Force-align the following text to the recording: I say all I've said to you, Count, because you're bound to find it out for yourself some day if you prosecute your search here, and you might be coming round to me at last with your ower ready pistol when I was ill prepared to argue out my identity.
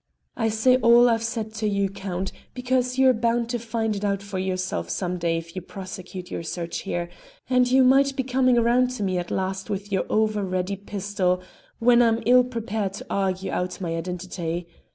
I 0.35 0.49
say 0.49 0.77
all 0.77 1.07
I've 1.07 1.21
said 1.21 1.53
to 1.53 1.69
you, 1.69 1.87
Count, 1.87 2.31
because 2.55 2.97
you're 2.97 3.13
bound 3.13 3.49
to 3.49 3.59
find 3.59 3.95
it 3.95 4.03
out 4.03 4.23
for 4.23 4.39
yourself 4.39 4.89
some 4.89 5.19
day 5.19 5.37
if 5.37 5.55
you 5.55 5.61
prosecute 5.61 6.31
your 6.31 6.41
search 6.41 6.79
here, 6.79 7.07
and 7.47 7.69
you 7.69 7.83
might 7.83 8.15
be 8.15 8.23
coming 8.23 8.55
round 8.59 8.89
to 8.97 9.03
me 9.03 9.19
at 9.19 9.29
last 9.29 9.69
with 9.69 9.91
your 9.91 10.07
ower 10.11 10.43
ready 10.43 10.75
pistol 10.75 11.43
when 11.77 12.01
I 12.01 12.09
was 12.09 12.23
ill 12.25 12.43
prepared 12.43 12.93
to 12.93 13.05
argue 13.11 13.51
out 13.51 13.79
my 13.79 13.95
identity. 13.95 14.67